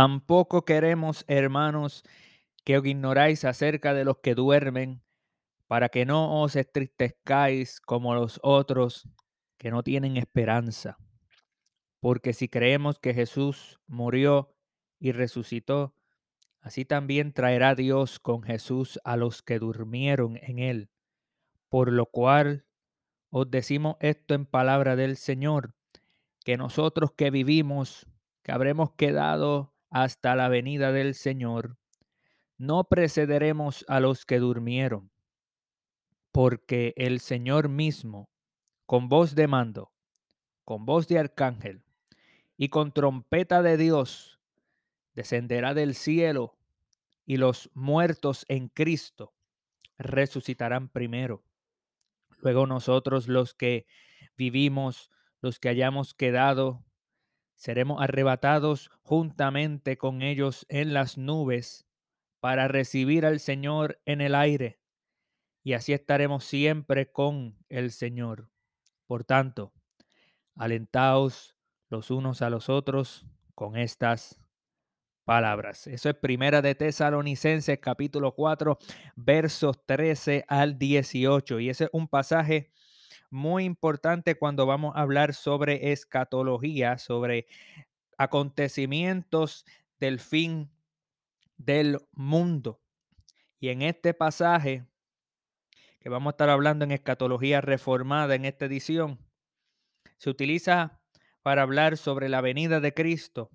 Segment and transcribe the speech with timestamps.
[0.00, 2.04] Tampoco queremos, hermanos,
[2.64, 5.02] que os ignoráis acerca de los que duermen,
[5.66, 9.10] para que no os entristezcáis como los otros
[9.58, 10.96] que no tienen esperanza.
[12.00, 14.56] Porque si creemos que Jesús murió
[14.98, 15.94] y resucitó,
[16.62, 20.90] así también traerá Dios con Jesús a los que durmieron en él.
[21.68, 22.64] Por lo cual
[23.28, 25.74] os decimos esto en palabra del Señor,
[26.42, 28.06] que nosotros que vivimos,
[28.42, 31.76] que habremos quedado hasta la venida del Señor,
[32.56, 35.10] no precederemos a los que durmieron,
[36.32, 38.30] porque el Señor mismo,
[38.86, 39.92] con voz de mando,
[40.64, 41.82] con voz de arcángel
[42.56, 44.40] y con trompeta de Dios,
[45.14, 46.56] descenderá del cielo
[47.26, 49.32] y los muertos en Cristo
[49.98, 51.44] resucitarán primero.
[52.38, 53.86] Luego nosotros los que
[54.36, 56.84] vivimos, los que hayamos quedado,
[57.60, 61.86] seremos arrebatados juntamente con ellos en las nubes
[62.40, 64.80] para recibir al Señor en el aire.
[65.62, 68.48] Y así estaremos siempre con el Señor.
[69.06, 69.74] Por tanto,
[70.56, 71.54] alentaos
[71.90, 74.40] los unos a los otros con estas
[75.26, 75.86] palabras.
[75.86, 78.78] Eso es Primera de Tesalonicenses capítulo 4
[79.16, 82.70] versos 13 al 18 y ese es un pasaje
[83.30, 87.46] muy importante cuando vamos a hablar sobre escatología, sobre
[88.18, 89.64] acontecimientos
[89.98, 90.70] del fin
[91.56, 92.80] del mundo.
[93.58, 94.86] Y en este pasaje
[96.00, 99.18] que vamos a estar hablando en escatología reformada en esta edición,
[100.16, 101.00] se utiliza
[101.42, 103.50] para hablar sobre la venida de Cristo.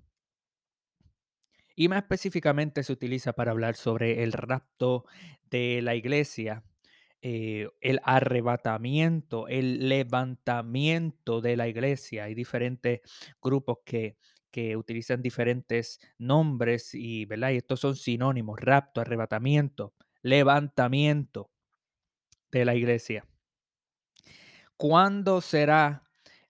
[1.75, 5.05] Y más específicamente se utiliza para hablar sobre el rapto
[5.49, 6.63] de la iglesia,
[7.27, 12.25] eh, el arrebatamiento, el levantamiento de la iglesia.
[12.25, 13.01] Hay diferentes
[13.41, 14.15] grupos que,
[14.51, 17.49] que utilizan diferentes nombres y, ¿verdad?
[17.49, 21.49] y estos son sinónimos, rapto, arrebatamiento, levantamiento
[22.51, 23.25] de la iglesia.
[24.77, 26.03] ¿Cuándo será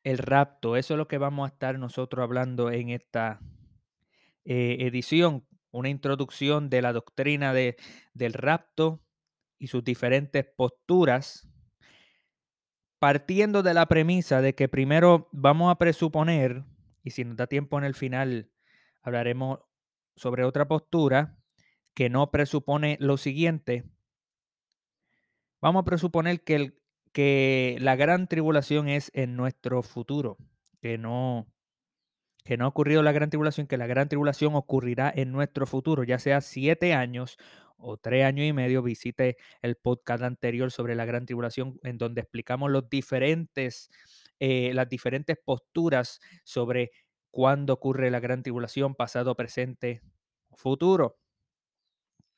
[0.03, 0.75] el rapto?
[0.75, 3.40] Eso es lo que vamos a estar nosotros hablando en esta
[4.44, 7.78] eh, edición, una introducción de la doctrina de,
[8.13, 9.04] del rapto
[9.57, 11.47] y sus diferentes posturas,
[12.99, 16.63] partiendo de la premisa de que primero vamos a presuponer,
[17.03, 18.51] y si nos da tiempo en el final,
[19.01, 19.59] hablaremos
[20.15, 21.38] sobre otra postura
[21.94, 23.85] que no presupone lo siguiente.
[25.61, 30.38] Vamos a presuponer que, el, que la gran tribulación es en nuestro futuro,
[30.81, 31.47] que no,
[32.44, 36.03] que no ha ocurrido la gran tribulación, que la gran tribulación ocurrirá en nuestro futuro,
[36.03, 37.38] ya sea siete años
[37.78, 42.22] o tres años y medio, visite el podcast anterior sobre la gran tribulación, en donde
[42.22, 43.90] explicamos los diferentes,
[44.40, 46.91] eh, las diferentes posturas sobre
[47.31, 50.02] cuándo ocurre la gran tribulación, pasado, presente,
[50.53, 51.19] futuro.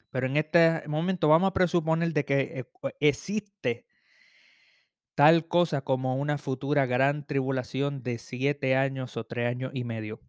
[0.09, 2.65] Pero en este momento vamos a presuponer de que eh,
[2.99, 3.85] existe
[5.15, 10.21] tal cosa como una futura gran tribulación de siete años o tres años y medio.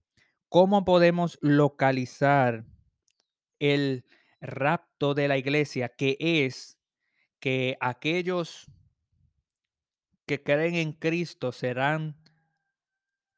[0.49, 2.65] ¿Cómo podemos localizar
[3.59, 4.05] el
[4.41, 6.79] rapto de la iglesia, que es
[7.41, 8.67] que aquellos
[10.27, 12.17] que creen en Cristo serán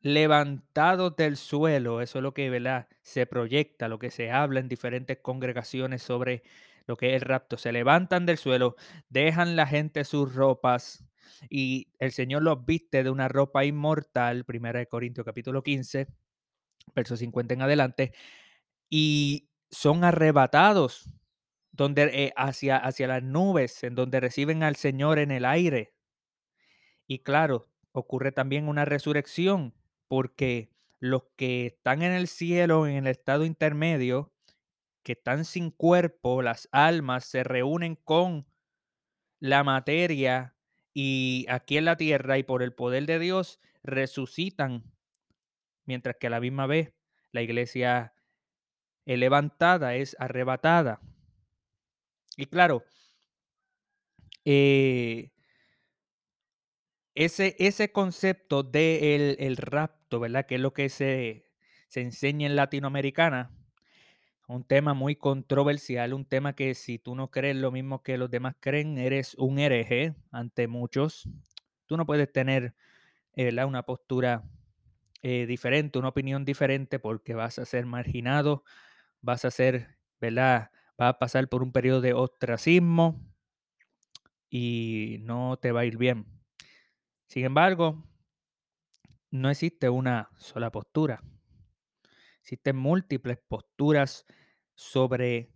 [0.01, 2.01] levantados del suelo?
[2.01, 6.43] Eso es lo que se proyecta, lo que se habla en diferentes congregaciones sobre
[6.87, 7.57] lo que es el rapto.
[7.57, 8.77] Se levantan del suelo,
[9.09, 11.05] dejan la gente sus ropas,
[11.49, 16.09] y el Señor los viste de una ropa inmortal, primera de Corintios capítulo 15,
[16.95, 18.13] verso 50 en adelante,
[18.89, 21.11] y son arrebatados
[21.73, 25.95] donde, eh, hacia, hacia las nubes, en donde reciben al Señor en el aire.
[27.07, 29.75] Y claro, ocurre también una resurrección,
[30.09, 34.33] porque los que están en el cielo, en el estado intermedio,
[35.03, 38.47] que están sin cuerpo, las almas se reúnen con
[39.39, 40.55] la materia
[40.93, 44.85] y aquí en la tierra y por el poder de Dios resucitan,
[45.87, 46.93] mientras que a la misma vez
[47.33, 48.13] la iglesia
[49.11, 51.01] es levantada, es arrebatada.
[52.37, 52.85] Y claro,
[54.45, 55.33] eh,
[57.17, 60.47] ese, ese concepto del el rapto, ¿verdad?
[60.47, 61.51] Que es lo que se,
[61.89, 63.51] se enseña en Latinoamericana,
[64.47, 68.31] un tema muy controversial, un tema que si tú no crees lo mismo que los
[68.31, 71.29] demás creen, eres un hereje ante muchos.
[71.87, 72.77] Tú no puedes tener
[73.35, 74.45] eh, una postura
[75.23, 78.63] eh, diferente, una opinión diferente, porque vas a ser marginado,
[79.23, 80.71] vas a ser, ¿verdad?
[80.99, 83.27] Vas a pasar por un periodo de ostracismo
[84.51, 86.27] y no te va a ir bien.
[87.27, 88.05] Sin embargo,
[89.31, 91.23] no existe una sola postura.
[92.41, 94.27] Existen múltiples posturas
[94.75, 95.53] sobre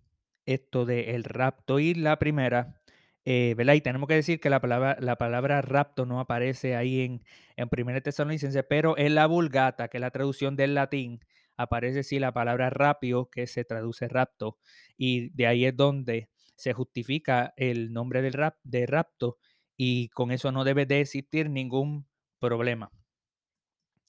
[0.46, 2.81] esto del rapto y la primera,
[3.25, 3.75] eh, ¿verdad?
[3.75, 7.25] Y tenemos que decir que la palabra, la palabra rapto no aparece ahí en,
[7.56, 11.20] en 1 Tesalonicenses, pero en la Vulgata, que es la traducción del latín,
[11.56, 14.58] aparece sí la palabra rapio, que se traduce rapto,
[14.96, 19.38] y de ahí es donde se justifica el nombre del rap, de rapto,
[19.76, 22.06] y con eso no debe de existir ningún
[22.38, 22.92] problema.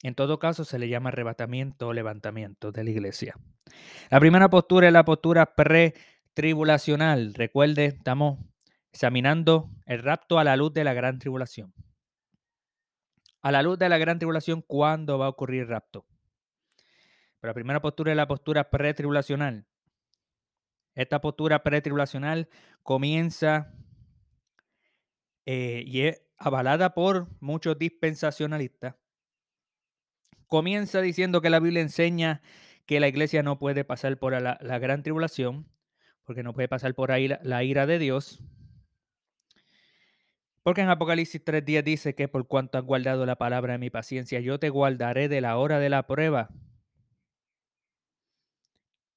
[0.03, 3.36] En todo caso, se le llama arrebatamiento o levantamiento de la iglesia.
[4.12, 7.33] La primera postura es la postura pre-tribulacional.
[7.33, 8.39] Recuerde, estamos
[8.91, 11.74] examinando el rapto a la luz de la gran tribulación.
[13.41, 16.06] A la luz de la gran tribulación, ¿cuándo va a ocurrir el rapto?
[17.45, 19.65] La primera postura es la postura pretribulacional.
[20.95, 22.50] Esta postura pretribulacional
[22.83, 23.74] comienza
[25.45, 28.95] eh, y es avalada por muchos dispensacionalistas.
[30.47, 32.42] Comienza diciendo que la Biblia enseña
[32.86, 35.68] que la iglesia no puede pasar por la, la gran tribulación,
[36.24, 38.41] porque no puede pasar por ahí la, la ira de Dios.
[40.63, 44.39] Porque en Apocalipsis 3.10 dice que por cuanto has guardado la palabra de mi paciencia,
[44.39, 46.50] yo te guardaré de la hora de la prueba,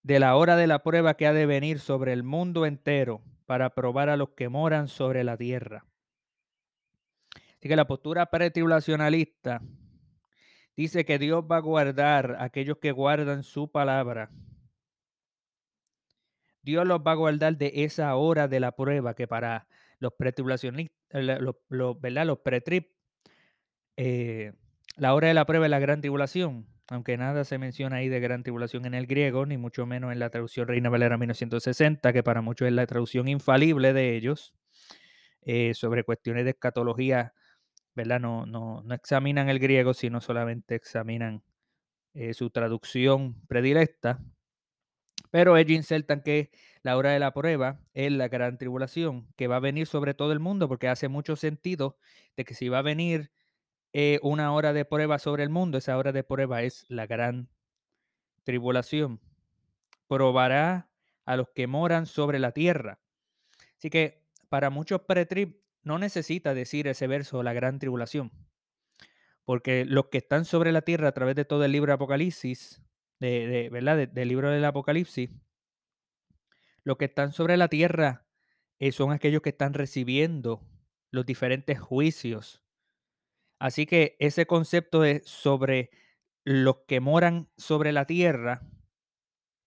[0.08, 3.75] de la hora de la prueba que ha de venir sobre el mundo entero para
[3.75, 5.84] probar a los que moran sobre la tierra.
[7.34, 9.60] Así que la postura pretribulacionalista
[10.75, 14.31] dice que Dios va a guardar a aquellos que guardan su palabra.
[16.62, 19.69] Dios los va a guardar de esa hora de la prueba que para
[19.99, 21.22] los pretribulacionistas,
[21.69, 22.25] los, ¿verdad?
[22.25, 22.93] Los pretrip,
[23.99, 24.55] eh,
[24.96, 28.20] la hora de la prueba es la gran tribulación, aunque nada se menciona ahí de
[28.20, 32.23] gran tribulación en el griego, ni mucho menos en la traducción Reina Valera 1960, que
[32.23, 34.55] para muchos es la traducción infalible de ellos,
[35.43, 37.35] eh, sobre cuestiones de escatología,
[37.94, 38.20] ¿verdad?
[38.20, 41.43] No, no, no examinan el griego, sino solamente examinan
[42.14, 44.20] eh, su traducción predilecta.
[45.31, 46.50] Pero ellos insertan que
[46.82, 50.32] la hora de la prueba es la gran tribulación que va a venir sobre todo
[50.32, 51.99] el mundo, porque hace mucho sentido
[52.37, 53.31] de que si va a venir
[54.00, 57.48] eh, una hora de prueba sobre el mundo, esa hora de prueba es la gran
[58.44, 59.20] tribulación.
[60.06, 60.88] Probará
[61.24, 63.00] a los que moran sobre la tierra.
[63.76, 68.30] Así que para muchos pretrib no necesita decir ese verso, la gran tribulación,
[69.44, 72.80] porque los que están sobre la tierra a través de todo el libro de Apocalipsis,
[73.18, 73.96] de, ¿verdad?
[73.96, 75.30] De, del libro del Apocalipsis,
[76.84, 78.28] los que están sobre la tierra
[78.78, 80.62] eh, son aquellos que están recibiendo
[81.10, 82.62] los diferentes juicios.
[83.58, 85.90] Así que ese concepto de sobre
[86.44, 88.62] los que moran sobre la tierra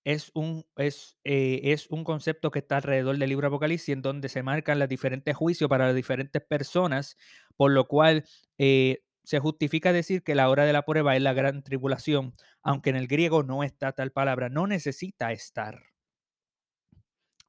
[0.03, 4.29] es un, es, eh, es un concepto que está alrededor del libro Apocalipsis, en donde
[4.29, 7.17] se marcan los diferentes juicios para las diferentes personas,
[7.55, 8.25] por lo cual
[8.57, 12.33] eh, se justifica decir que la hora de la prueba es la gran tribulación,
[12.63, 15.83] aunque en el griego no está tal palabra, no necesita estar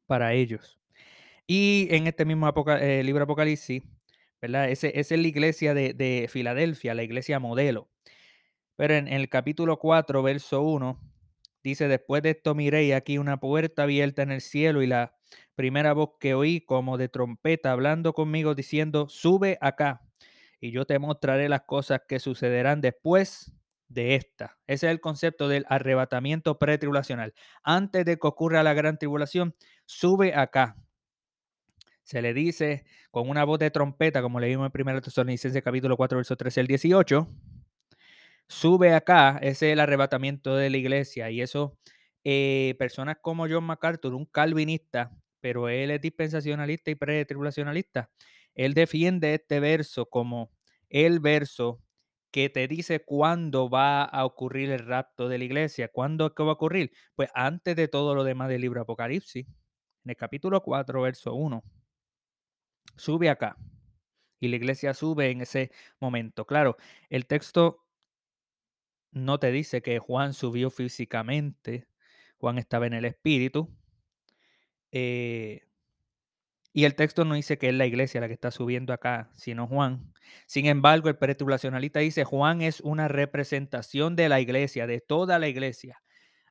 [0.06, 0.79] para ellos.
[1.47, 3.83] Y en este mismo eh, libro Apocalipsis,
[4.43, 4.69] ¿verdad?
[4.69, 7.89] Ese, esa es la iglesia de, de, Filadelfia, la iglesia modelo.
[8.77, 11.01] Pero en, el capítulo 4, verso 1,
[11.63, 15.15] dice, después de esto miré aquí una puerta abierta en el cielo y la
[15.55, 20.03] primera voz que oí como de trompeta hablando conmigo diciendo, sube acá
[20.61, 23.53] y yo te mostraré las cosas que sucederán después
[23.89, 24.58] de esta.
[24.67, 27.34] Ese es el concepto del arrebatamiento pretribulacional.
[27.63, 29.55] Antes de que ocurra la gran tribulación,
[29.87, 30.77] sube acá.
[32.05, 36.19] Se le dice con una voz de trompeta, como leímos en 1 Tesalonicenses capítulo 4,
[36.19, 37.29] verso 13 al 18.
[38.49, 41.31] Sube acá, ese es el arrebatamiento de la iglesia.
[41.31, 41.79] Y eso,
[42.25, 48.11] eh, personas como John MacArthur, un calvinista, pero él es dispensacionalista y pretribulacionalista,
[48.55, 50.51] él defiende este verso como
[50.91, 51.81] el verso
[52.31, 55.89] que te dice cuándo va a ocurrir el rapto de la iglesia.
[55.89, 56.93] ¿Cuándo es que va a ocurrir?
[57.15, 61.63] Pues antes de todo lo demás del libro Apocalipsis, en el capítulo 4, verso 1.
[62.96, 63.56] Sube acá.
[64.41, 65.70] Y la iglesia sube en ese
[66.01, 66.46] momento.
[66.46, 66.77] Claro,
[67.11, 67.84] el texto
[69.13, 71.87] no te dice que Juan subió físicamente.
[72.39, 73.70] Juan estaba en el espíritu.
[74.91, 75.63] Eh,
[76.75, 79.67] y el texto no dice que es la iglesia la que está subiendo acá, sino
[79.67, 80.13] Juan.
[80.46, 85.49] Sin embargo, el pretribulacionalista dice, Juan es una representación de la iglesia, de toda la
[85.49, 86.03] iglesia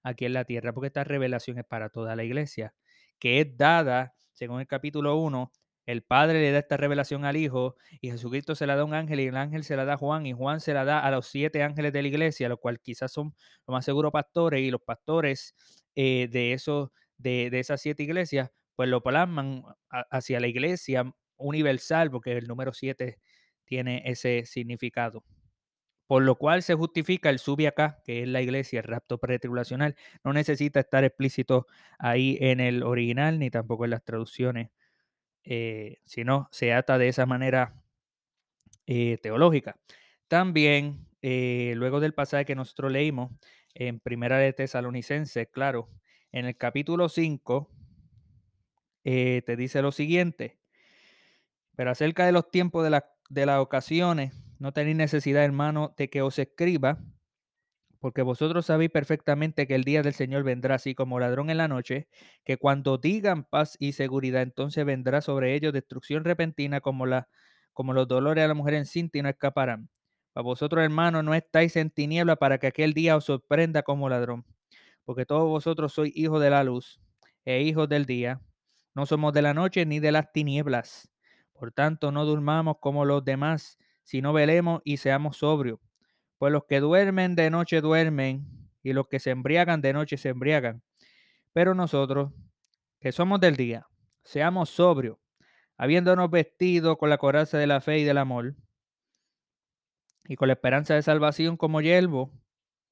[0.04, 2.74] aquí en la tierra, porque esta revelación es para toda la iglesia,
[3.20, 5.52] que es dada, según el capítulo 1,
[5.92, 8.94] el Padre le da esta revelación al Hijo y Jesucristo se la da a un
[8.94, 11.12] ángel y el ángel se la da a Juan y Juan se la da a
[11.12, 13.36] los siete ángeles de la iglesia, los cuales quizás son
[13.68, 15.56] lo más seguro pastores y los pastores
[15.96, 19.64] eh, de, esos, de, de esas siete iglesias pues lo plasman
[20.10, 23.20] hacia la iglesia universal, porque el número 7
[23.66, 25.24] tiene ese significado.
[26.08, 29.96] por lo cual se justifica el sube acá, que es la iglesia, el rapto pretribulacional.
[30.24, 31.68] No necesita estar explícito
[32.00, 34.70] ahí en el original ni tampoco en las traducciones,
[35.44, 37.82] eh, sino se ata de esa manera
[38.86, 39.78] eh, teológica.
[40.28, 43.32] También, eh, luego del pasaje que nosotros leímos
[43.74, 45.90] en Primera de Tesalonicenses, claro,
[46.32, 47.70] en el capítulo 5,
[49.04, 50.60] te dice lo siguiente,
[51.76, 56.22] pero acerca de los tiempos de, de las ocasiones, no tenéis necesidad, hermano, de que
[56.22, 57.00] os escriba,
[58.02, 61.68] porque vosotros sabéis perfectamente que el día del Señor vendrá así como ladrón en la
[61.68, 62.08] noche,
[62.44, 67.30] que cuando digan paz y seguridad, entonces vendrá sobre ellos destrucción repentina como, la,
[67.74, 69.88] como los dolores a la mujer encinta y no escaparán.
[70.34, 74.46] Para vosotros, hermanos, no estáis en tiniebla para que aquel día os sorprenda como ladrón,
[75.06, 77.00] porque todos vosotros sois hijos de la luz
[77.46, 78.42] e hijos del día.
[78.96, 81.12] No somos de la noche ni de las tinieblas.
[81.54, 85.80] Por tanto, no durmamos como los demás, si no velemos y seamos sobrios.
[86.42, 88.48] Pues los que duermen de noche duermen,
[88.82, 90.82] y los que se embriagan de noche se embriagan.
[91.54, 92.34] Pero nosotros,
[93.00, 93.86] que somos del día,
[94.24, 95.20] seamos sobrios,
[95.78, 98.56] habiéndonos vestido con la coraza de la fe y del amor,
[100.24, 102.34] y con la esperanza de salvación como yelmo,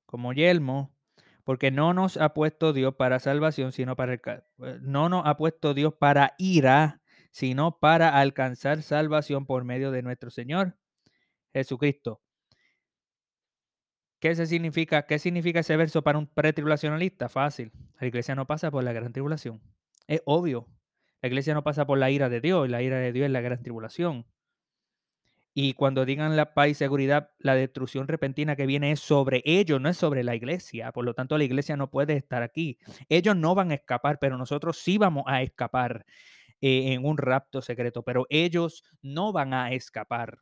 [0.05, 0.95] como yelmo,
[1.43, 5.37] porque no nos ha puesto Dios para salvación, sino para el, eh, no nos ha
[5.37, 7.01] puesto Dios para ira,
[7.31, 10.77] sino para alcanzar salvación por medio de nuestro Señor
[11.51, 12.21] Jesucristo.
[14.19, 17.29] ¿Qué, significa, ¿Qué significa ese verso para un pretribulacionalista?
[17.29, 17.71] Fácil.
[17.99, 19.61] La iglesia no pasa por la gran tribulación.
[20.07, 20.67] Es obvio.
[21.21, 22.69] La iglesia no pasa por la ira de Dios.
[22.69, 24.25] La ira de Dios es la gran tribulación.
[25.53, 29.81] Y cuando digan la paz y seguridad, la destrucción repentina que viene es sobre ellos,
[29.81, 30.91] no es sobre la iglesia.
[30.91, 32.77] Por lo tanto, la iglesia no puede estar aquí.
[33.09, 36.05] Ellos no van a escapar, pero nosotros sí vamos a escapar
[36.61, 38.03] eh, en un rapto secreto.
[38.03, 40.39] Pero ellos no van a escapar.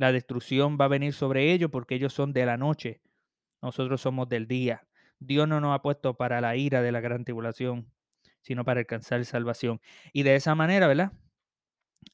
[0.00, 3.02] La destrucción va a venir sobre ellos porque ellos son de la noche.
[3.60, 4.88] Nosotros somos del día.
[5.18, 7.92] Dios no nos ha puesto para la ira de la gran tribulación,
[8.40, 9.78] sino para alcanzar salvación.
[10.14, 11.12] Y de esa manera, ¿verdad?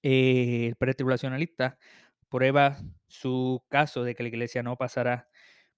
[0.02, 1.78] Eh, el pretribulacionalista
[2.28, 2.76] prueba
[3.06, 5.28] su caso de que la iglesia no pasará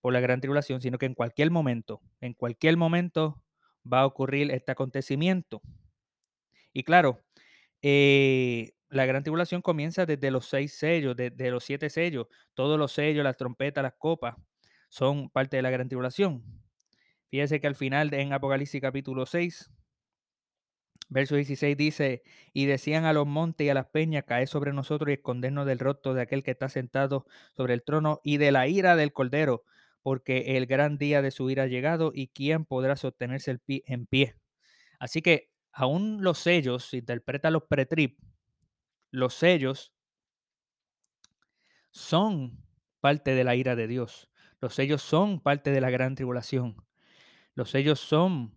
[0.01, 3.45] por la gran tribulación, sino que en cualquier momento, en cualquier momento
[3.85, 5.61] va a ocurrir este acontecimiento.
[6.73, 7.21] Y claro,
[7.83, 12.27] eh, la gran tribulación comienza desde los seis sellos, desde los siete sellos.
[12.55, 14.37] Todos los sellos, las trompetas, las copas,
[14.89, 16.43] son parte de la gran tribulación.
[17.31, 19.71] Fíjese que al final en Apocalipsis capítulo 6,
[21.11, 22.23] verso 16 dice,
[22.55, 25.79] y decían a los montes y a las peñas, cae sobre nosotros y escondernos del
[25.79, 29.65] rostro de aquel que está sentado sobre el trono y de la ira del cordero,
[30.03, 34.37] porque el gran día de su ira ha llegado y quién podrá sostenerse en pie.
[34.99, 38.19] Así que aún los sellos, interpreta los pretrip,
[39.11, 39.93] los sellos
[41.91, 42.65] son
[43.01, 44.31] parte de la ira de Dios.
[44.61, 46.77] Los sellos son parte de la gran tribulación.
[47.55, 48.55] Los sellos son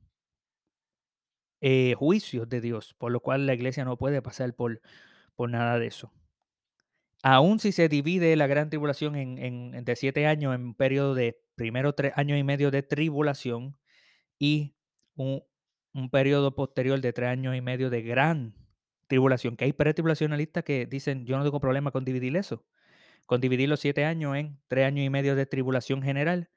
[1.62, 4.81] eh, juicios de Dios, por lo cual la iglesia no puede pasar por,
[5.36, 6.12] por nada de eso.
[7.24, 11.13] Aún si se divide la gran tribulación en, en, de siete años en un periodo
[11.13, 13.77] de primero tres años y medio de tribulación
[14.39, 14.75] y
[15.15, 15.43] un,
[15.93, 18.55] un periodo posterior de tres años y medio de gran
[19.12, 22.63] tribulación, que hay pretribulacionalistas que dicen, yo no tengo problema con dividir eso,
[23.25, 26.50] con dividir los siete años en tres años y medio de tribulación general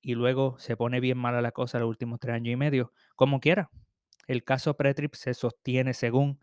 [0.00, 3.38] y luego se pone bien mala la cosa los últimos tres años y medio, como
[3.38, 3.70] quiera.
[4.26, 6.40] El caso pretrip se sostiene según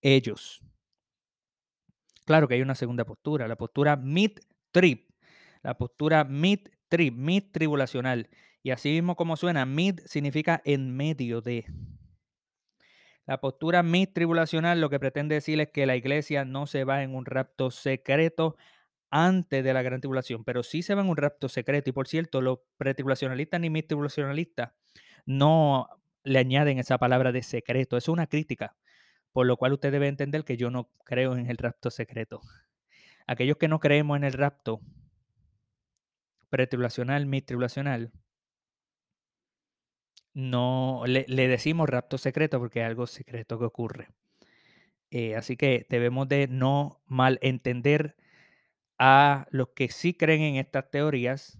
[0.00, 0.62] ellos.
[2.24, 5.10] Claro que hay una segunda postura, la postura mid-trip,
[5.64, 8.28] la postura mid-trip, mid-tribulacional.
[8.62, 11.66] Y así mismo como suena, mid significa en medio de.
[13.30, 17.14] La postura mid-tribulacional lo que pretende decir es que la iglesia no se va en
[17.14, 18.56] un rapto secreto
[19.08, 21.88] antes de la gran tribulación, pero sí se va en un rapto secreto.
[21.90, 24.72] Y por cierto, los pretribulacionalistas ni mid-tribulacionalistas
[25.26, 25.88] no
[26.24, 27.96] le añaden esa palabra de secreto.
[27.96, 28.74] Es una crítica,
[29.30, 32.40] por lo cual usted debe entender que yo no creo en el rapto secreto.
[33.28, 34.80] Aquellos que no creemos en el rapto
[36.48, 38.10] pretribulacional, mid-tribulacional,
[40.32, 44.08] no le, decimos rapto secreto porque es algo secreto que ocurre.
[45.10, 48.16] Eh, así que debemos de no malentender
[48.98, 51.58] a los que sí creen en estas teorías,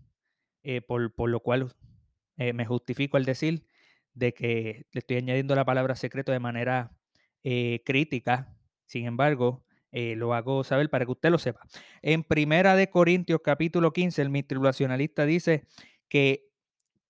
[0.63, 1.73] eh, por, lo cual
[2.37, 3.67] eh, me justifico al decir
[4.15, 6.93] de que le estoy añadiendo la palabra secreto de manera
[7.43, 8.55] crítica.
[8.85, 11.67] Sin embargo, lo hago saber para que usted lo sepa.
[12.03, 15.65] En Primera de Corintios capítulo 15, el tribulacionalista dice
[16.09, 16.50] que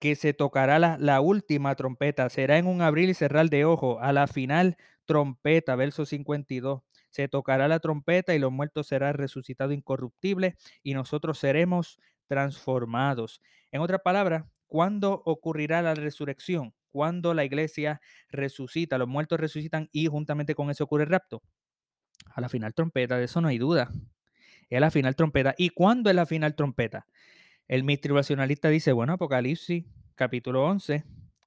[0.00, 2.28] que se tocará la, última trompeta.
[2.30, 4.00] Será en un abrir y cerrar de ojo.
[4.00, 6.82] A la final trompeta, verso 52.
[7.10, 13.42] se tocará la trompeta y los muertos serán resucitados incorruptibles y nosotros seremos transformados.
[13.72, 16.72] En otras palabras, ¿cuándo ocurrirá la resurrección?
[16.92, 21.42] Cuando la iglesia resucita, los muertos resucitan y juntamente con eso ocurre el rapto.
[22.32, 23.90] A la final trompeta, de eso no hay duda.
[24.70, 25.54] Es la final trompeta.
[25.58, 27.06] ¿Y cuándo es la final trompeta?
[27.70, 29.84] El mistribulacionalista dice, bueno, Apocalipsis
[30.16, 31.04] capítulo 11,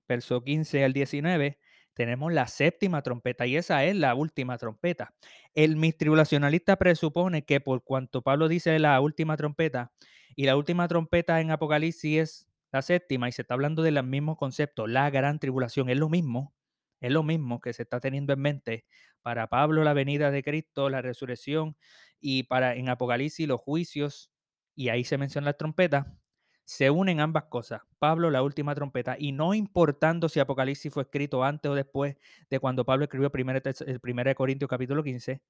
[0.07, 1.59] verso 15 al 19,
[1.93, 5.13] tenemos la séptima trompeta y esa es la última trompeta.
[5.53, 9.91] El mistribulacionalista presupone que por cuanto Pablo dice la última trompeta
[10.33, 14.37] y la última trompeta en Apocalipsis es la séptima y se está hablando del mismo
[14.37, 16.55] concepto, la gran tribulación, es lo mismo,
[17.01, 18.85] es lo mismo que se está teniendo en mente
[19.23, 21.75] para Pablo la venida de Cristo, la resurrección
[22.21, 24.32] y para en Apocalipsis los juicios
[24.75, 26.17] y ahí se menciona la trompeta
[26.65, 27.81] se unen ambas cosas.
[27.99, 32.15] Pablo, la última trompeta, y no importando si Apocalipsis fue escrito antes o después
[32.49, 35.41] de cuando Pablo escribió el 1 de Corintios capítulo 15,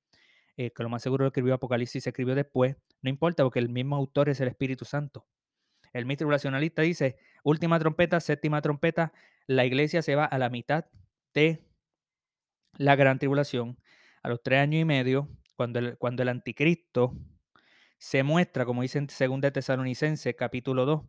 [0.58, 3.70] eh, que lo más seguro lo escribió Apocalipsis, se escribió después, no importa porque el
[3.70, 5.26] mismo autor es el Espíritu Santo.
[5.94, 9.14] El mistribulacionalista dice, última trompeta, séptima trompeta,
[9.46, 10.86] la iglesia se va a la mitad
[11.34, 11.64] de
[12.78, 13.78] la gran tribulación,
[14.24, 17.16] a los tres años y medio, cuando el, cuando el anticristo
[18.04, 21.04] se muestra, como dice en 2 Tesalonicense capítulo 2,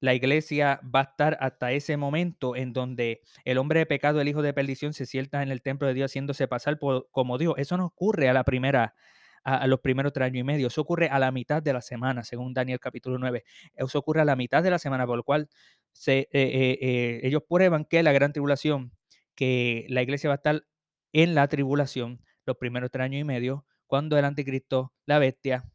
[0.00, 4.26] la iglesia va a estar hasta ese momento en donde el hombre de pecado, el
[4.26, 7.54] hijo de perdición, se sienta en el templo de Dios haciéndose pasar por, como Dios.
[7.56, 8.96] Eso no ocurre a la primera,
[9.44, 10.66] a, los primeros tres años y medio.
[10.66, 13.44] Eso ocurre a la mitad de la semana, según Daniel capítulo 9.
[13.76, 15.48] Eso ocurre a la mitad de la semana, por lo cual
[15.92, 18.90] se, eh, eh, eh, ellos prueban que la gran tribulación,
[19.36, 20.64] que la iglesia va a estar
[21.12, 25.70] en la tribulación los primeros tres años y medio, cuando el anticristo, la bestia,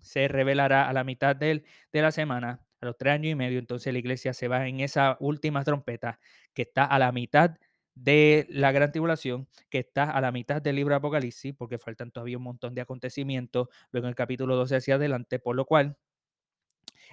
[0.00, 3.92] se revelará a la mitad de la semana, a los tres años y medio, entonces
[3.92, 6.18] la iglesia se va en esa última trompeta
[6.54, 7.56] que está a la mitad
[7.94, 12.12] de la gran tribulación, que está a la mitad del libro de Apocalipsis, porque faltan
[12.12, 15.96] todavía un montón de acontecimientos, luego en el capítulo 12 hacia adelante, por lo cual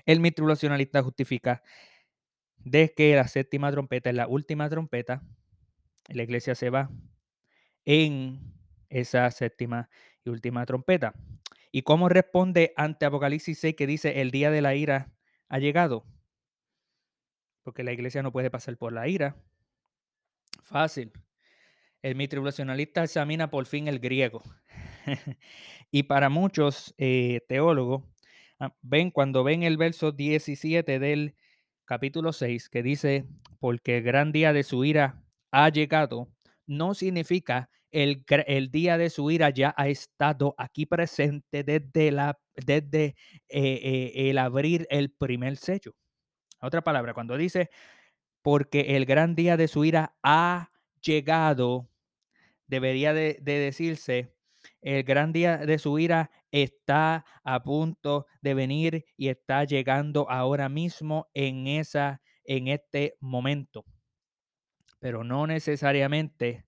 [0.05, 1.63] el mitribulacionalista justifica
[2.57, 5.23] de que la séptima trompeta es la última trompeta,
[6.09, 6.91] la iglesia se va
[7.85, 8.39] en
[8.89, 9.89] esa séptima
[10.23, 11.13] y última trompeta.
[11.75, 15.11] ¿Y cómo responde ante Apocalipsis 6 que dice el día de la ira
[15.49, 16.05] ha llegado?
[17.63, 19.35] Porque la iglesia no puede pasar por la ira.
[20.63, 21.11] Fácil.
[22.01, 24.41] El mitribulacionalista examina por fin el griego.
[25.91, 28.05] y para muchos eh, teólogos,
[28.57, 31.35] ah, ven cuando ven el verso 17 del
[31.83, 33.25] capítulo 6 que dice,
[33.59, 36.29] porque el gran día de su ira ha llegado,
[36.67, 43.05] no significa el, día de su ira ya ha estado aquí presente desde, la, desde
[43.05, 43.15] eh,
[43.49, 45.95] eh, el abrir el primer sello.
[46.61, 47.69] Otra palabra, cuando dice,
[48.41, 51.89] porque el gran día de su ira ha llegado,
[52.67, 54.35] debería de, decirse,
[54.81, 60.67] el gran día de su ira está a punto de venir y está llegando ahora
[60.67, 63.85] mismo en, esa, en este momento.
[64.99, 66.65] Pero no necesariamente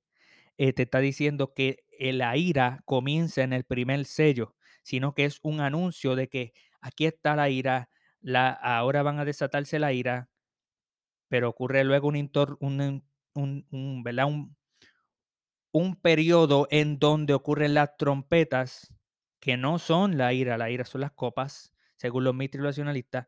[0.57, 5.25] eh, te está diciendo que eh, la ira comienza en el primer sello, sino que
[5.25, 7.89] es un anuncio de que aquí está la ira,
[8.21, 10.29] la, ahora van a desatarse la ira,
[11.29, 13.03] pero ocurre luego un, un, un,
[13.35, 14.55] un, un,
[15.71, 18.93] un periodo en donde ocurren las trompetas,
[19.39, 23.27] que no son la ira, la ira son las copas, según los mitribulacionalistas,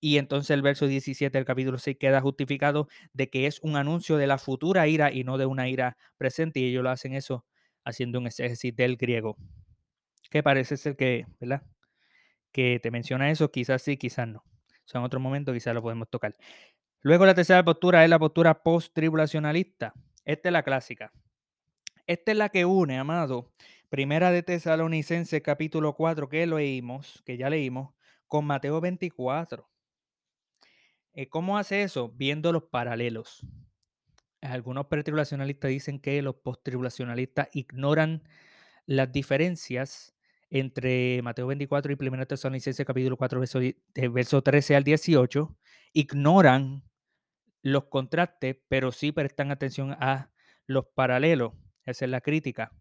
[0.00, 4.16] y entonces el verso 17 del capítulo 6 queda justificado de que es un anuncio
[4.16, 6.60] de la futura ira y no de una ira presente.
[6.60, 7.44] Y ellos lo hacen eso
[7.84, 9.36] haciendo un exégesis del griego.
[10.30, 11.62] Que parece ser que, ¿verdad?
[12.50, 14.38] Que te menciona eso, quizás sí, quizás no.
[14.38, 16.34] O sea, en otro momento quizás lo podemos tocar.
[17.02, 19.92] Luego la tercera postura es la postura post-tribulacionalista.
[20.24, 21.12] Esta es la clásica.
[22.06, 23.52] Esta es la que une, amado,
[23.90, 27.92] Primera de Tesalonicenses capítulo 4 que leímos, que ya leímos,
[28.26, 29.68] con Mateo 24.
[31.14, 32.08] Eh, ¿Cómo hace eso?
[32.16, 33.44] Viendo los paralelos.
[34.40, 38.22] Algunos pretribulacionalistas dicen que los posttribulacionalistas ignoran
[38.86, 40.14] las diferencias
[40.48, 43.60] entre Mateo 24 y 1 Tesalonicenses capítulo 4, verso,
[44.12, 45.56] verso 13 al 18.
[45.92, 46.84] Ignoran
[47.62, 50.30] los contrastes, pero sí prestan atención a
[50.66, 51.52] los paralelos.
[51.84, 52.72] Esa es la crítica.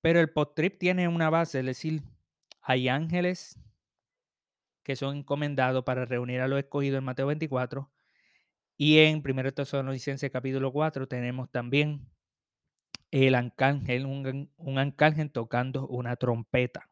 [0.00, 2.02] Pero el post-trip tiene una base, es decir,
[2.60, 3.58] hay ángeles
[4.82, 7.90] que son encomendados para reunir a los escogidos en Mateo 24.
[8.76, 12.06] Y en 1 Tesalonicenses capítulo 4 tenemos también
[13.10, 16.88] el arcángel, un, un tocando una trompeta.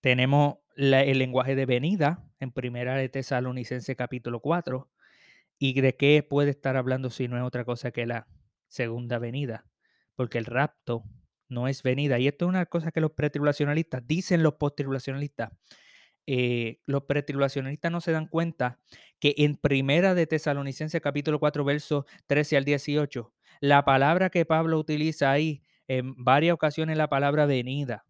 [0.00, 4.90] Tenemos el lenguaje de venida en 1 Tesalonicenses capítulo 4.
[5.58, 8.26] ¿Y de qué puede estar hablando si no es otra cosa que la
[8.66, 9.64] segunda venida?
[10.16, 11.04] Porque el rapto
[11.48, 12.18] no es venida.
[12.18, 15.52] Y esto es una cosa que los pretribulacionalistas dicen los posttribulacionalistas.
[16.26, 18.80] Eh, los pretribulacionalistas no se dan cuenta
[19.20, 24.78] que en Primera de Tesalonicenses capítulo 4 versos 13 al 18, la palabra que Pablo
[24.78, 28.06] utiliza ahí en varias ocasiones la palabra venida.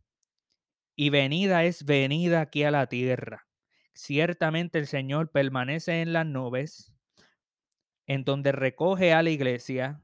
[0.96, 3.48] Y venida es venida aquí a la tierra.
[3.94, 6.92] Ciertamente el Señor permanece en las nubes,
[8.06, 10.02] en donde recoge a la iglesia,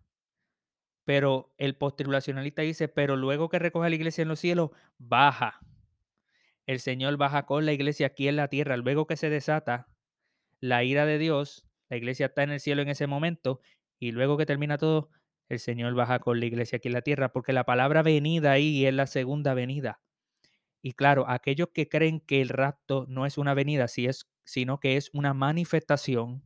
[1.04, 5.60] pero el posttribulacionalista dice, pero luego que recoge a la iglesia en los cielos, baja
[6.66, 8.76] el Señor baja con la iglesia aquí en la tierra.
[8.76, 9.88] Luego que se desata
[10.60, 13.60] la ira de Dios, la iglesia está en el cielo en ese momento
[13.98, 15.10] y luego que termina todo,
[15.48, 18.86] el Señor baja con la iglesia aquí en la tierra, porque la palabra venida ahí
[18.86, 20.00] es la segunda venida.
[20.82, 25.10] Y claro, aquellos que creen que el rapto no es una venida, sino que es
[25.12, 26.44] una manifestación,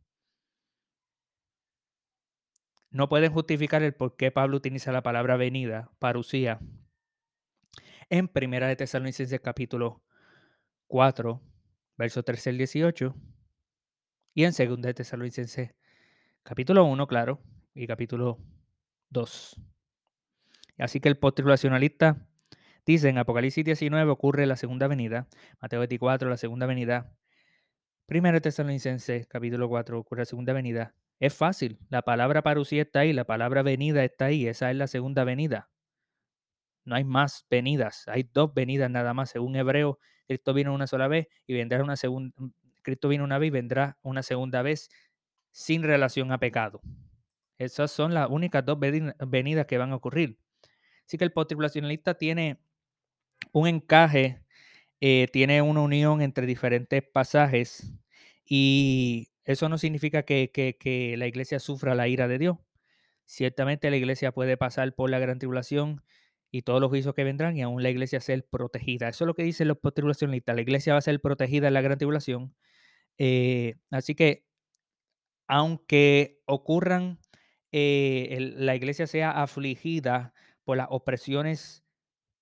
[2.89, 6.59] no pueden justificar el por qué Pablo utiliza la palabra venida, parucía,
[8.09, 10.03] en Primera de Tesalonicenses capítulo
[10.87, 11.41] 4,
[11.97, 13.15] verso 13 al 18,
[14.33, 15.75] y en 2 de Tesalonicenses,
[16.43, 17.41] capítulo 1, claro,
[17.73, 18.39] y capítulo
[19.09, 19.61] 2.
[20.77, 22.27] Así que el posttribulacionalista
[22.85, 25.27] dice en Apocalipsis 19 ocurre la segunda venida,
[25.61, 27.11] Mateo 24 la segunda venida,
[28.07, 30.93] 1 Tesalonicenses capítulo 4 ocurre la segunda venida.
[31.19, 34.87] Es fácil, la palabra parucía está ahí, la palabra venida está ahí, esa es la
[34.87, 35.69] segunda venida.
[36.85, 39.31] No hay más venidas, hay dos venidas nada más.
[39.31, 42.33] Según Hebreo, Cristo vino una sola vez y vendrá una segunda.
[42.37, 42.49] Mm,
[42.81, 44.89] Cristo vino una vez y vendrá una segunda vez
[45.51, 46.81] sin relación a pecado.
[47.57, 50.37] Esas son las únicas dos venidas que van a ocurrir.
[51.07, 52.59] Así que el posttribulacionalista tiene
[53.53, 54.43] un encaje,
[55.01, 57.93] eh, tiene una unión entre diferentes pasajes
[58.45, 62.57] y eso no significa que la iglesia sufra la ira de Dios.
[63.25, 66.03] Ciertamente la iglesia puede pasar por la gran tribulación
[66.51, 69.09] y todos los juicios que vendrán y aún la iglesia ser protegida.
[69.09, 70.55] Eso es lo que dicen los tribulacionistas.
[70.55, 72.55] La iglesia va a ser protegida en la gran tribulación.
[73.17, 74.45] Eh, así que,
[75.47, 77.19] aunque ocurran,
[77.71, 81.83] eh, la iglesia sea afligida por las opresiones,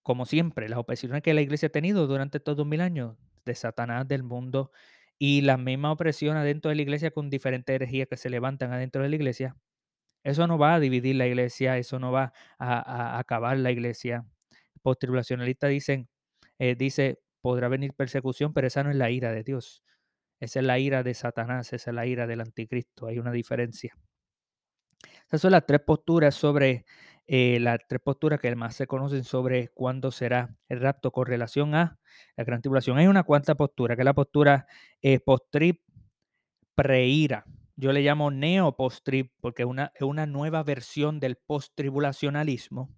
[0.03, 3.55] como siempre, las opresiones que la iglesia ha tenido durante estos dos mil años, de
[3.55, 4.71] Satanás, del mundo,
[5.19, 9.03] y la misma opresión adentro de la iglesia con diferentes herejías que se levantan adentro
[9.03, 9.55] de la iglesia,
[10.23, 14.25] eso no va a dividir la iglesia, eso no va a, acabar la iglesia.
[14.81, 16.09] Post-tribulacionalistas dicen,
[16.59, 19.83] eh, dice, podrá venir persecución, pero esa no es la ira de Dios.
[20.39, 23.07] Esa es la ira de Satanás, esa es la ira del anticristo.
[23.07, 23.97] Hay una diferencia.
[25.27, 26.85] Esas son las tres posturas sobre,
[27.27, 31.75] eh, las tres posturas que más se conocen sobre cuándo será el rapto con relación
[31.75, 31.99] a
[32.37, 32.97] la gran tribulación.
[32.97, 34.67] Hay una cuarta postura, que es la postura
[35.01, 35.81] eh, post-trib
[36.75, 42.89] pre-ira yo le llamo neo post-trib porque una, es una nueva versión del post-tribulacionalismo.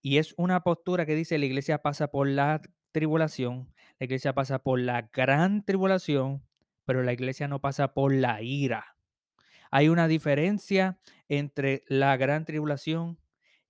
[0.00, 2.60] Y es una postura que dice la iglesia pasa por la
[2.92, 6.46] tribulación, la iglesia pasa por la gran tribulación,
[6.84, 8.96] pero la iglesia no pasa por la ira.
[9.70, 13.18] Hay una diferencia entre la gran tribulación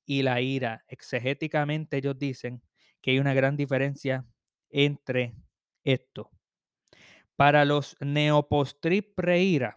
[0.04, 0.84] y la ira.
[0.88, 2.62] Exegéticamente ellos dicen
[3.00, 4.26] que hay una gran diferencia
[4.70, 5.34] entre
[5.84, 6.30] esto.
[7.36, 9.76] Para los neopostrib pre-ira,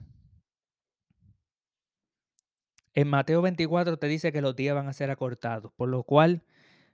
[2.97, 6.41] en Mateo 24 te dice que los días van a ser acortados, por lo cual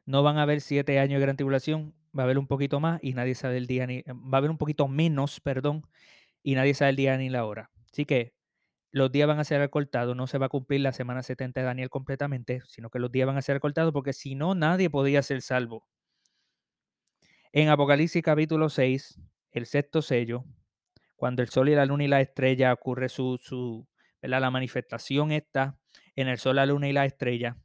[0.05, 2.99] no van a haber siete años de gran tribulación, va a haber un poquito más
[3.01, 5.87] y nadie sabe el día ni, va a haber un poquito menos, perdón,
[6.43, 7.71] y nadie sabe el día ni la hora.
[7.89, 8.33] Así que
[8.91, 11.65] los días van a ser acortados, no se va a cumplir la semana 70 de
[11.65, 15.23] Daniel completamente, sino que los días van a ser acortados porque si no, nadie podía
[15.23, 15.87] ser salvo.
[17.53, 20.43] En Apocalipsis capítulo 6, el sexto sello,
[21.15, 23.87] cuando el sol y la luna y la estrella ocurre su, su
[24.21, 25.77] la manifestación está
[26.15, 27.57] en el sol, la luna y la estrella.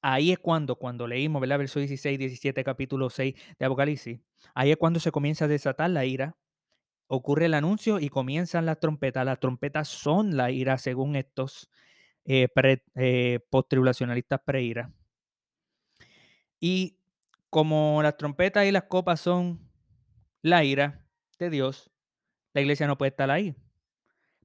[0.00, 1.58] Ahí es cuando, cuando leímos, ¿verdad?
[1.58, 4.20] Verso 16, 17, capítulo 6 de Apocalipsis.
[4.54, 6.36] Ahí es cuando se comienza a desatar la ira.
[7.06, 9.24] Ocurre el anuncio y comienzan las trompetas.
[9.24, 11.70] Las trompetas son la ira según estos
[12.24, 12.48] eh,
[12.96, 14.92] eh post-tribulacionalistas pre-ira.
[16.58, 16.98] Y
[17.50, 19.60] como las trompetas y las copas son
[20.42, 21.06] la ira
[21.38, 21.90] de Dios,
[22.54, 23.54] la iglesia no puede estar ahí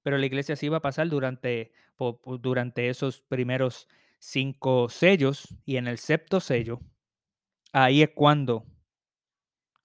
[0.08, 1.74] pero la iglesia sí va a pasar durante,
[2.42, 3.90] durante esos primeros
[4.20, 6.80] cinco sellos y en el sexto sello,
[7.74, 8.66] ahí es cuando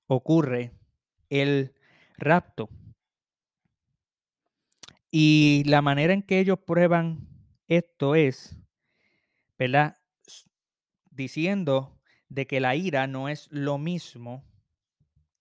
[0.07, 0.75] ocurre
[1.29, 1.75] el
[2.19, 2.71] rapto.
[5.11, 7.27] Y la manera en que ellos prueban
[7.67, 8.57] esto es,
[9.59, 9.97] ¿verdad?
[11.11, 14.45] Diciendo de que la ira no es lo mismo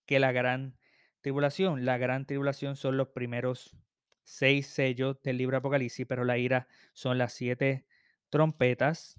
[0.06, 0.76] que la gran
[1.20, 1.84] tribulación.
[1.84, 3.76] La gran tribulación son los primeros
[4.22, 7.84] seis sellos del libro Apocalipsis, pero la ira son las siete
[8.30, 9.16] trompetas.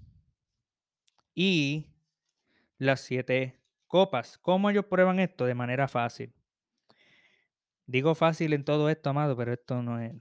[1.34, 1.88] Y
[2.78, 4.38] las siete copas.
[4.38, 5.46] ¿Cómo ellos prueban esto?
[5.46, 6.32] De manera fácil.
[7.86, 10.14] Digo fácil en todo esto, amado, pero esto no es,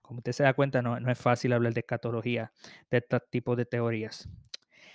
[0.00, 2.50] como usted se da cuenta, no, no es fácil hablar de escatología,
[2.90, 4.28] de este tipo de teorías.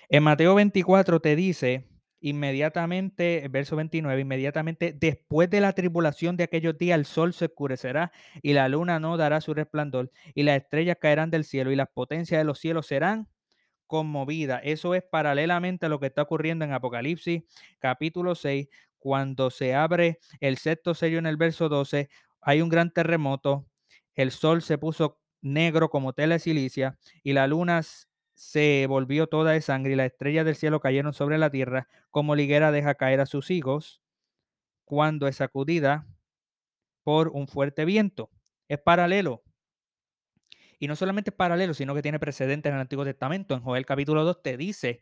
[0.10, 1.88] En Mateo 24 te dice,
[2.24, 8.14] inmediatamente, verso 29, inmediatamente después de la tribulación de aquellos días, el sol se oscurecerá
[8.42, 11.90] y la luna no dará su resplandor y las estrellas caerán del cielo y las
[11.90, 13.28] potencias de los cielos serán
[13.88, 14.62] conmovidas.
[14.64, 17.44] Eso es paralelamente a lo que está ocurriendo en Apocalipsis
[17.80, 22.08] capítulo 6, cuando se abre el sexto sello en el verso 12,
[22.42, 23.68] hay un gran terremoto,
[24.16, 27.82] el sol se puso negro como tela de silicia y la luna
[28.34, 32.36] se volvió toda de sangre y las estrellas del cielo cayeron sobre la tierra como
[32.36, 34.02] liguera deja caer a sus higos
[34.86, 36.08] cuando es sacudida
[37.04, 38.30] por un fuerte viento.
[38.68, 39.44] Es paralelo.
[40.80, 43.54] Y no solamente es paralelo, sino que tiene precedente en el Antiguo Testamento.
[43.54, 45.00] En Joel capítulo 2 te dice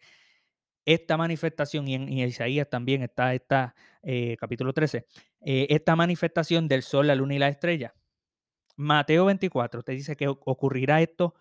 [0.86, 5.06] esta manifestación, y en Isaías también está esta, eh, capítulo 13,
[5.42, 7.94] eh, esta manifestación del sol, la luna y la estrella.
[8.76, 11.36] Mateo 24 te dice que ocurrirá esto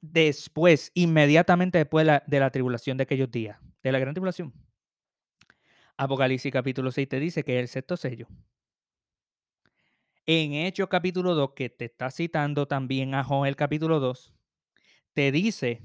[0.00, 4.52] después, inmediatamente después de la, tribulación de aquellos días, de la gran tribulación.
[5.96, 8.28] Apocalipsis capítulo 6 te dice que es el sexto sello.
[10.26, 14.32] En Hechos capítulo 2, que te está citando también a Joel capítulo 2,
[15.14, 15.82] te dice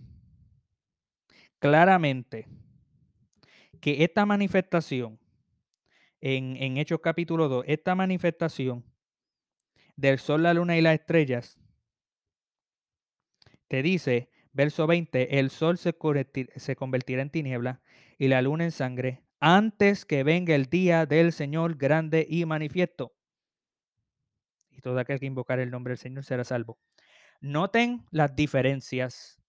[1.59, 2.47] claramente
[3.79, 5.19] que esta manifestación,
[6.21, 8.85] en, en Hechos capítulo 2, esta manifestación
[9.95, 11.62] del sol, la luna y las estrellas,
[13.73, 17.81] te dice, verso 20, el sol se, convertirá en tiniebla
[18.19, 23.15] y la luna en sangre antes que venga el día del Señor grande y manifiesto.
[24.69, 26.77] Y todo aquel que invocar el nombre del Señor será salvo.
[27.41, 29.41] Noten las diferencias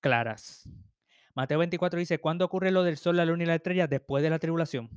[0.00, 0.66] claras.
[1.34, 3.86] Mateo 24 dice, ¿cuándo ocurre lo del sol, la luna y la estrella?
[3.86, 4.88] Después de la tribulación.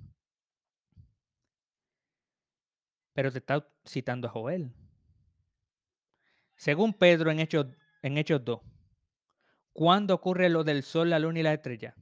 [3.12, 4.72] Pero te está citando a Joel.
[6.56, 7.68] Según Pedro en Hechos,
[8.02, 8.62] en Hechos 2,
[9.74, 11.96] ¿cuándo ocurre lo del sol, la luna y la estrella?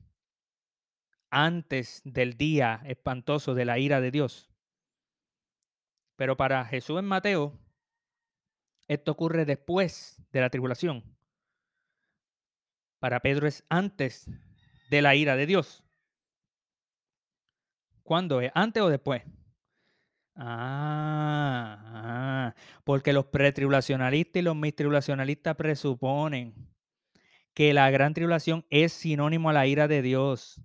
[1.30, 4.50] Antes del día espantoso de la ira de Dios.
[6.16, 7.60] Pero para Jesús en Mateo,
[8.88, 11.04] esto ocurre después de la tribulación.
[13.00, 14.30] Para Pedro es antes
[14.90, 15.84] de la ira de Dios.
[18.04, 18.52] ¿Cuándo es?
[18.56, 19.24] ¿Antes o después?
[20.40, 26.54] Ah, ah, porque los pretribulacionalistas y los mistribulacionalistas presuponen
[27.56, 30.62] que la gran tribulación es sinónimo a la ira de Dios.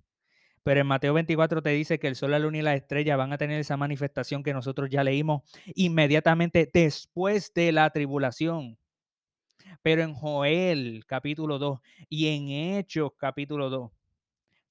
[0.63, 3.33] Pero en Mateo 24 te dice que el sol, la luna y la estrella van
[3.33, 5.41] a tener esa manifestación que nosotros ya leímos
[5.75, 8.77] inmediatamente después de la tribulación.
[9.81, 13.91] Pero en Joel capítulo 2 y en Hechos capítulo 2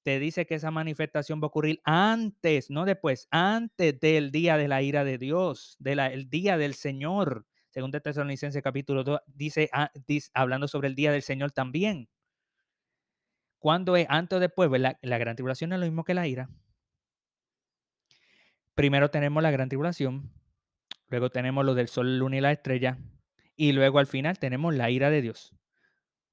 [0.03, 4.67] te dice que esa manifestación va a ocurrir antes, no después, antes del día de
[4.67, 7.47] la ira de Dios, del día del Señor.
[7.69, 12.09] Según de Tesalonicenses capítulo 2, dice, ah, dice, hablando sobre el día del Señor también.
[13.57, 14.69] ¿Cuándo es antes o después?
[14.79, 16.49] La, la gran tribulación es lo mismo que la ira.
[18.75, 20.31] Primero tenemos la gran tribulación,
[21.07, 22.97] luego tenemos lo del sol, luna y la estrella,
[23.55, 25.55] y luego al final tenemos la ira de Dios.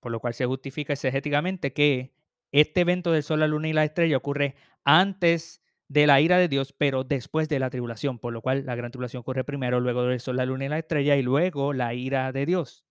[0.00, 2.14] Por lo cual se justifica exegéticamente que
[2.52, 6.48] este evento del sol, la luna y la estrella ocurre antes de la ira de
[6.48, 10.04] Dios, pero después de la tribulación, por lo cual la gran tribulación ocurre primero, luego
[10.04, 12.84] del sol, la luna y la estrella, y luego la ira de Dios.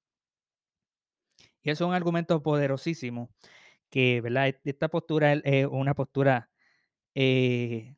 [1.62, 3.30] Y eso es un argumento poderosísimo,
[3.90, 4.50] que ¿verdad?
[4.50, 6.50] E, esta postura es una postura
[7.16, 7.96] eh,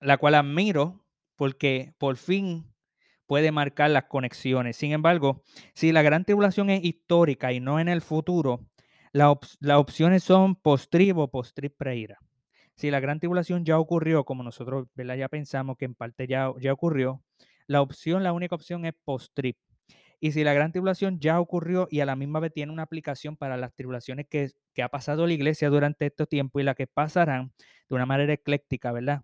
[0.00, 1.04] la cual admiro
[1.36, 2.66] porque por fin
[3.26, 4.76] puede marcar las conexiones.
[4.76, 5.42] Sin embargo,
[5.74, 8.68] si la gran tribulación es histórica y no en el futuro,
[9.12, 12.18] las opciones son postribo, postrib preira.
[12.76, 16.72] Si la gran tribulación ya ocurrió, como nosotros ya pensamos que en parte ya, ya
[16.72, 17.22] ocurrió,
[17.66, 19.56] la opción, la única opción es postrib.
[20.20, 23.36] Y si la gran tribulación ya ocurrió y a la misma vez tiene una aplicación
[23.36, 27.52] para las tribulaciones que, ha pasado la iglesia durante estos tiempos y las que pasarán
[27.88, 29.22] de una manera ecléctica, ¿verdad?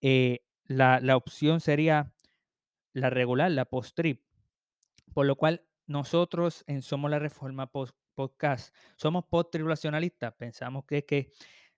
[0.00, 2.12] Eh, la, la, opción sería
[2.92, 4.20] la regular, la post-trib.
[5.14, 10.34] Por lo cual nosotros en Somos la Reforma post podcast, somos post-tribulacionalistas.
[10.34, 11.32] Pensamos que, que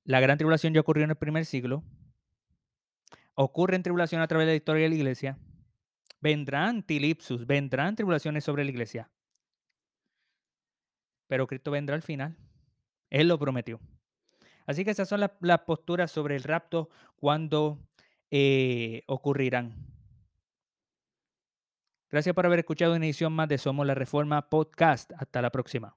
[0.05, 1.83] la gran tribulación ya ocurrió en el primer siglo.
[3.35, 5.39] Ocurre en tribulación a través de la historia de la iglesia.
[6.21, 9.11] Vendrán tilipsus, vendrán tribulaciones sobre la iglesia.
[11.27, 12.37] Pero Cristo vendrá al final.
[13.11, 13.81] Él lo prometió.
[14.67, 17.79] Así que esas son las, posturas sobre el rapto cuando
[18.31, 19.75] eh, ocurrirán.
[22.11, 25.13] Gracias por haber escuchado una edición más de Somos la Reforma Podcast.
[25.19, 25.97] Hasta la próxima.